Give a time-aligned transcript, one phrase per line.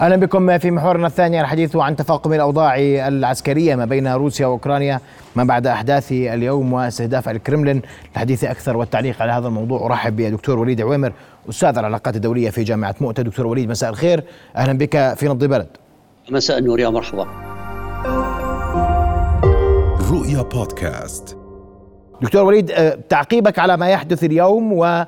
[0.00, 5.00] أهلا بكم في محورنا الثاني الحديث عن تفاقم الأوضاع العسكرية ما بين روسيا وأوكرانيا
[5.36, 9.86] ما بعد أحداث اليوم واستهداف الكرملين الحديث أكثر والتعليق على هذا الموضوع.
[9.86, 11.12] أرحب بالدكتور وليد عويمر
[11.48, 13.22] أستاذ العلاقات الدولية في جامعة مؤتة.
[13.22, 14.24] دكتور وليد مساء الخير.
[14.56, 15.68] أهلا بك في نبض بلد.
[16.30, 17.26] مساء النور يا مرحبا.
[20.12, 21.36] رؤيا بودكاست.
[22.22, 25.06] دكتور وليد آه، تعقيبك على ما يحدث اليوم وهل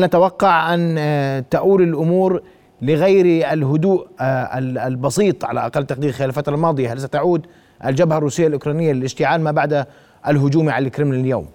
[0.00, 2.42] نتوقع أن آه، تؤول الأمور
[2.82, 6.92] لغير الهدوء آه، البسيط على أقل تقدير خلال الفترة الماضية.
[6.92, 7.46] هل ستعود
[7.84, 9.86] الجبهة الروسية الأوكرانية للاشتعال ما بعد
[10.28, 11.46] الهجوم على الكرملين اليوم؟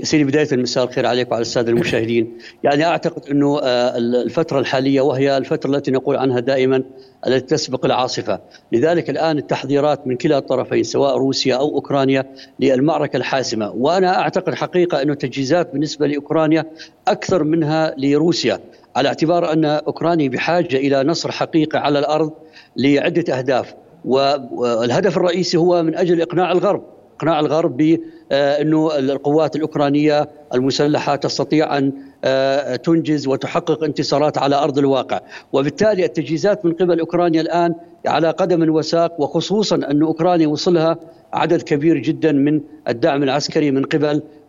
[0.00, 2.38] يا سيدي بداية مساء الخير عليك وعلى السادة المشاهدين.
[2.64, 6.82] يعني أعتقد أنه آه، الفترة الحالية وهي الفترة التي نقول عنها دائما
[7.26, 8.40] التي تسبق العاصفة.
[8.72, 12.26] لذلك الآن التحذيرات من كلا الطرفين سواء روسيا أو أوكرانيا
[12.60, 13.70] للمعركة الحاسمة.
[13.70, 16.66] وأنا أعتقد حقيقة أنه التجهيزات بالنسبة لأوكرانيا
[17.08, 18.60] أكثر منها لروسيا.
[18.96, 22.32] على اعتبار أن اوكرانيا بحاجة إلى نصر حقيقي على الأرض
[22.76, 23.74] لعدة أهداف.
[24.04, 26.82] والهدف الرئيسي هو من أجل إقناع الغرب.
[27.16, 31.92] إقناع الغرب بانه القوات الأوكرانية المسلحة تستطيع أن
[32.24, 35.20] آه، تنجز وتحقق انتصارات على أرض الواقع،
[35.52, 37.74] وبالتالي التجهيزات من قبل أوكرانيا الآن
[38.06, 40.96] على قدم وساق وخصوصا أن أوكرانيا وصلها
[41.32, 44.39] عدد كبير جدا من الدعم العسكري من قبل آه، آه،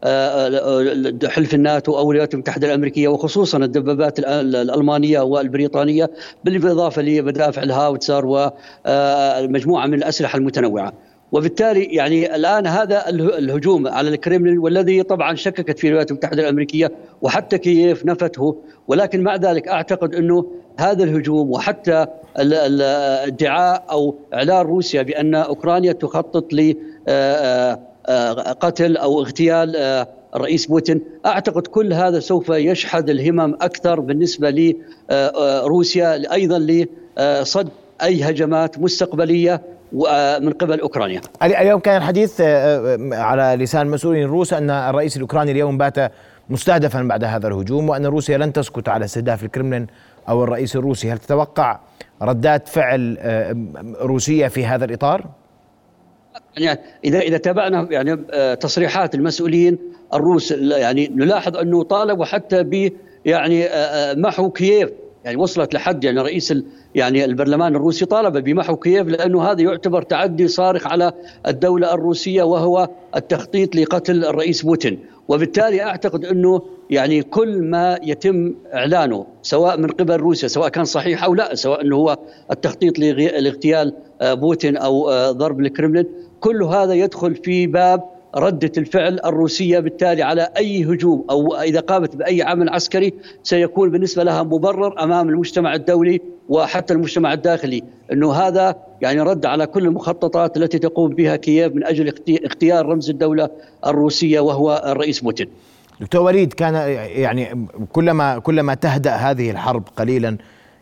[1.27, 6.11] حلف الناتو أو الولايات المتحدة الأمريكية وخصوصا الدبابات الألمانية والبريطانية
[6.44, 10.94] بالإضافة لمدافع الهاوتسر ومجموعه من الأسلحة المتنوعة.
[11.31, 16.91] وبالتالي يعني الآن هذا الهجوم على الكريملين والذي طبعا شككت في الولايات المتحدة الأمريكية
[17.22, 22.05] وحتى كييف نفته ولكن مع ذلك أعتقد إنه هذا الهجوم وحتى
[22.39, 26.73] الادعاء أو إعلان روسيا بأن أوكرانيا تخطط ل
[27.07, 27.79] آه، آه،
[28.59, 34.75] قتل أو اغتيال آه، الرئيس بوتين أعتقد كل هذا سوف يشحذ الهمم أكثر بالنسبة
[35.11, 37.69] لروسيا أيضا لصد
[38.03, 39.61] أي هجمات مستقبلية
[40.39, 41.22] من قبل أوكرانيا.
[41.44, 42.41] اليوم كان الحديث
[43.11, 46.12] على لسان مسؤولين روس أن الرئيس الأوكراني اليوم بات
[46.50, 49.88] مستهدفا بعد هذا الهجوم وأن روسيا لن تسكت على استهداف الكرملين
[50.29, 51.79] أو الرئيس الروسي، هل تتوقع
[52.22, 53.18] ردات فعل
[54.01, 55.25] روسية في هذا الإطار؟
[56.57, 59.78] يعني إذا إذا تابعنا يعني آه، تصريحات المسؤولين
[60.13, 62.91] الروس يعني نلاحظ أنه طالبوا حتى ب
[63.25, 64.89] يعني آه، آه، محو كييف.
[65.25, 66.53] يعني وصلت لحد يعني رئيس
[66.95, 71.12] يعني البرلمان الروسي طالب بمحو كييف لأنه هذا يعتبر تعدي صارخ على
[71.47, 75.00] الدولة الروسية وهو التخطيط لقتل الرئيس بوتين.
[75.28, 81.23] وبالتالي أعتقد أنه يعني كل ما يتم إعلانه سواء من قبل روسيا سواء كان صحيح
[81.23, 82.18] أو لا سواء إنه هو
[82.51, 86.06] التخطيط لاغتيال بوتين أو ضرب الكرملين
[86.41, 88.03] كل هذا يدخل في باب
[88.35, 93.13] ردة الفعل الروسية بالتالي على أي هجوم أو إذا قامت بأي عمل عسكري
[93.44, 97.84] سيكون بالنسبة لها مبرر أمام المجتمع الدولي وحتى المجتمع الداخلي.
[98.12, 102.13] أنه هذا يعني رد على كل المخططات التي تقوم بها كييف من أجل
[102.46, 103.50] اختيار رمز الدولة
[103.85, 105.47] الروسية وهو الرئيس بوتين.
[106.01, 106.75] دكتور وليد كان
[107.16, 110.38] يعني كلما كلما تهدأ هذه الحرب قليلا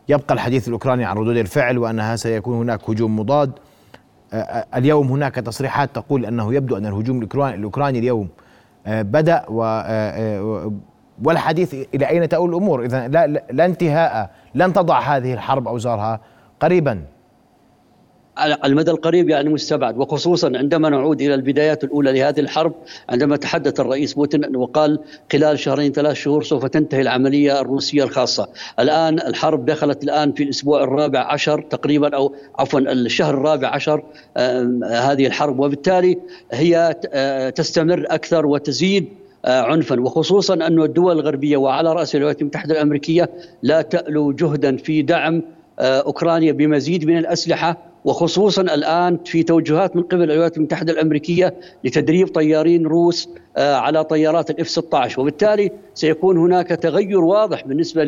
[0.10, 3.52] يبقى الحديث الأوكراني عن ردود الفعل وأنها سيكون هناك هجوم مضاد.
[4.76, 8.30] اليوم هناك تصريحات تقول أنه يبدو أن الهجوم الاوكراني اليوم
[8.88, 10.72] آه، بدأ و آه، آه،
[11.24, 16.20] والحديث إلى أين تؤول الأمور؟ اذا لا, لا انتهاء لن تضع هذه الحرب أوزارها
[16.60, 17.04] قريبا.
[18.40, 19.98] على المدى القريب يعني مستبعد.
[19.98, 22.74] وخصوصا عندما نعود إلى البدايات الأولى لهذه الحرب
[23.10, 25.00] عندما تحدث الرئيس بوتين وقال
[25.32, 28.48] خلال شهرين ثلاث شهور سوف تنتهي العملية الروسية الخاصة،
[28.80, 34.04] الآن الحرب دخلت الآن في الأسبوع الرابع عشر تقريبا أو عفوا الشهر الرابع عشر
[34.84, 35.60] هذه الحرب.
[35.60, 36.18] وبالتالي
[36.52, 39.08] هي آه، تستمر أكثر وتزيد
[39.46, 40.00] آه، عنفا.
[40.00, 43.30] وخصوصا أن الدول الغربية وعلى رأس الولايات المتحدة الأمريكية
[43.64, 45.42] لا تألو جهدا في دعم
[45.80, 52.28] آه، أوكرانيا بمزيد من الأسلحة وخصوصا الآن في توجهات من قبل الولايات المتحدة الأمريكية لتدريب
[52.28, 58.04] طيارين روس آه، على طيارات الإف 16 وبالتالي سيكون هناك تغير واضح بالنسبة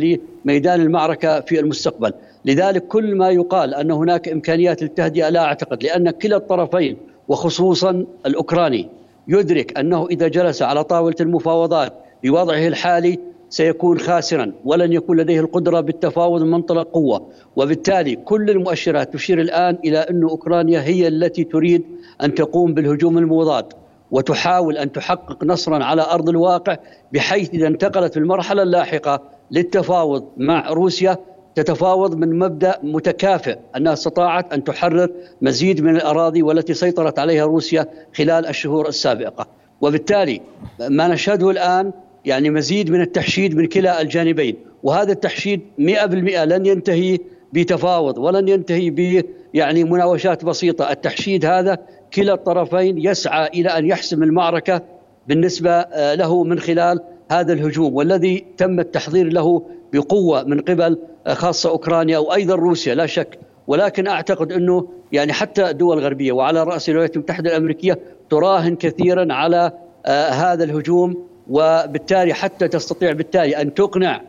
[0.46, 2.14] لميدان المعركة في المستقبل.
[2.46, 6.98] لذلك كل ما يقال أن هناك إمكانيات للتهدئة لا أعتقد لأن كلا الطرفين
[7.28, 8.90] وخصوصا الأوكراني
[9.28, 13.20] يدرك أنه إذا جلس على طاولة المفاوضات بوضعه الحالي
[13.52, 17.28] سيكون خاسرا ولن يكون لديه القدرة بالتفاوض من منطلق قوة.
[17.56, 21.84] وبالتالي كل المؤشرات تشير الآن إلى أن أوكرانيا هي التي تريد
[22.24, 23.66] أن تقوم بالهجوم المضاد
[24.12, 26.78] وتحاول أن تحقق نصرا على أرض الواقع
[27.14, 29.22] بحيث إذا انتقلت في المرحلة اللاحقة
[29.52, 31.18] للتفاوض مع روسيا
[31.56, 35.10] تتفاوض من مبدأ متكافئ أنها استطاعت أن تحرر
[35.42, 39.48] مزيد من الأراضي والتي سيطرت عليها روسيا خلال الشهور السابقة.
[39.82, 40.42] وبالتالي
[40.90, 41.92] ما نشهده الآن
[42.26, 44.56] يعني مزيد من التحشيد من كلا الجانبين.
[44.84, 47.18] وهذا التحشيد 100% لن ينتهي
[47.54, 51.78] بتفاوض ولن ينتهي ب يعني مناوشات بسيطة، التحشيد هذا
[52.14, 54.82] كلا الطرفين يسعى إلى أن يحسم المعركة
[55.28, 57.00] بالنسبة آه، له من خلال
[57.32, 57.96] هذا الهجوم.
[57.96, 59.64] والذي تم التحضير له
[59.94, 60.98] بقوة من قبل
[61.28, 63.40] آه، خاصة أوكرانيا وأيضا روسيا لا شك.
[63.68, 69.72] ولكن أعتقد أنه يعني حتى الدول الغربية وعلى رأس الولايات المتحدة الأمريكية تراهن كثيرا على
[70.06, 74.22] آه، هذا الهجوم وبالتالي حتى تستطيع بالتالي أن تقنع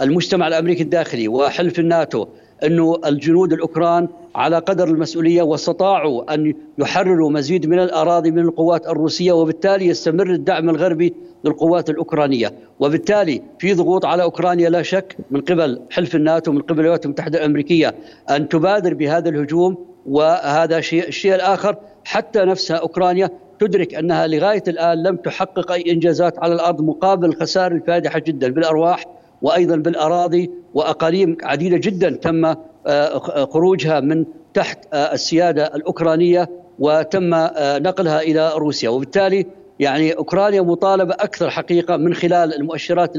[0.00, 2.26] المجتمع الأمريكي الداخلي وحلف الناتو
[2.64, 9.32] أنه الجنود الأوكران على قدر المسؤولية واستطاعوا أن يحرروا مزيد من الأراضي من القوات الروسية
[9.32, 11.14] وبالتالي يستمر الدعم الغربي
[11.44, 16.80] للقوات الأوكرانية، وبالتالي في ضغوط على أوكرانيا لا شك من قبل حلف الناتو من قبل
[16.80, 17.94] الولايات المتحدة الأمريكية
[18.30, 19.76] أن تبادر بهذا الهجوم
[20.06, 26.38] وهذا شيء، الشيء الآخر حتى نفسها أوكرانيا تدرك أنها لغاية الآن لم تحقق أي إنجازات
[26.38, 29.04] على الأرض مقابل الخسائر الفادحه جدا بالأرواح
[29.42, 32.54] وأيضا بالأراضي وأقاليم عديدة جدا تم
[32.86, 34.24] آه، خروجها من
[34.54, 36.48] تحت آه، السيادة الأوكرانية
[36.78, 38.88] وتم آه، نقلها إلى روسيا.
[38.88, 39.46] وبالتالي
[39.80, 43.16] يعني أوكرانيا مطالبة أكثر حقيقة من خلال المؤشرات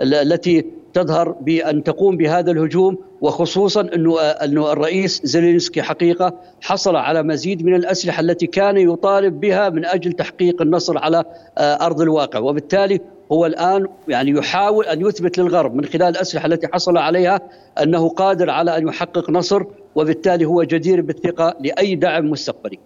[0.00, 0.64] التي
[0.94, 7.74] تظهر بأن تقوم بهذا الهجوم وخصوصا أنه أنه الرئيس زيلينسكي حقيقة حصل على مزيد من
[7.74, 11.24] الأسلحة التي كان يطالب بها من أجل تحقيق النصر على
[11.58, 13.00] أرض الواقع وبالتالي
[13.32, 17.40] هو الآن يعني يحاول أن يثبت للغرب من خلال الأسلحة التي حصل عليها
[17.82, 19.62] أنه قادر على أن يحقق نصر
[19.94, 22.78] وبالتالي هو جدير بالثقة لأي دعم مستقبلي.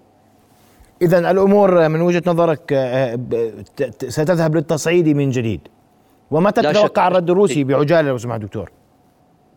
[1.03, 3.19] اذا الأمور من وجهة نظرك آه،
[4.09, 5.61] ستذهب للتصعيد من جديد.
[6.31, 8.71] ومتى تتوقع الرد الروسي بعجالة لو سمحت دكتور؟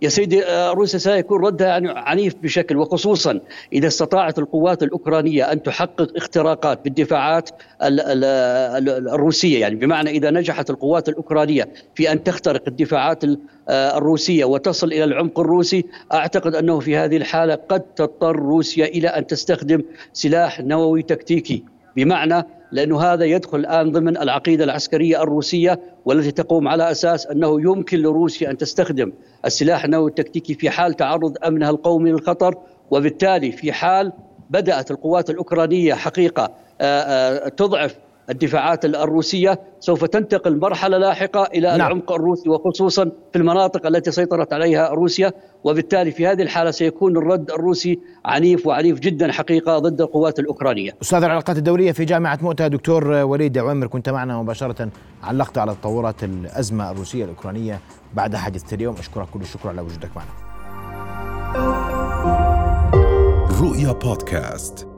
[0.03, 3.39] يا سيدي آه، روسيا سيكون ردها يعني عنيف بشكل وخصوصا
[3.73, 7.49] إذا استطاعت القوات الأوكرانية أن تحقق اختراقات بالدفاعات
[7.81, 9.61] الروسية.
[9.61, 13.23] يعني بمعنى إذا نجحت القوات الأوكرانية في أن تخترق الدفاعات
[13.69, 19.07] آه، الروسية وتصل إلى العمق الروسي أعتقد أنه في هذه الحالة قد تضطر روسيا إلى
[19.07, 19.81] أن تستخدم
[20.13, 21.63] سلاح نووي تكتيكي.
[21.95, 27.99] بمعنى لأنه هذا يدخل الآن ضمن العقيدة العسكرية الروسية والتي تقوم على أساس أنه يمكن
[27.99, 29.11] لروسيا أن تستخدم
[29.45, 32.55] السلاح النووي التكتيكي في حال تعرض أمنها القومي للخطر
[32.91, 34.11] وبالتالي في حال
[34.49, 36.51] بدأت القوات الأوكرانية حقيقة
[36.81, 37.95] آه، آه، تضعف
[38.29, 41.75] الدفاعات الروسية سوف تنتقل مرحلة لاحقة إلى نعم.
[41.75, 45.31] العمق الروسي وخصوصا في المناطق التي سيطرت عليها روسيا
[45.63, 50.91] وبالتالي في هذه الحالة سيكون الرد الروسي عنيف وعنيف جدا حقيقة ضد القوات الأوكرانية.
[51.01, 54.89] أستاذ العلاقات الدولية في جامعة مؤتة دكتور وليد عويمر كنت معنا مباشرة
[55.23, 57.79] علقت على تطورات الأزمة الروسية الأوكرانية
[58.13, 60.29] بعد حادثة اليوم أشكرك كل الشكر على وجودك معنا.
[63.61, 64.92] رؤيا بودكاست